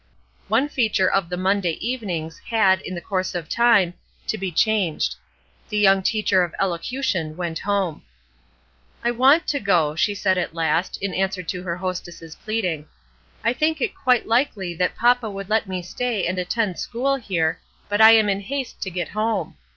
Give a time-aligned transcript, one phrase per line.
[0.47, 3.93] One feature of the "Monday Evenings" had, in the course of time,
[4.25, 5.13] to be changed.
[5.69, 8.01] The young teacher of elocution went home.
[9.03, 12.87] "I want to go," she said at last, in answer to her hostess' pleading.
[13.43, 17.59] "I think it quite likely that papa would let me stay and attend school here;
[17.87, 19.55] but I am in haste to get home.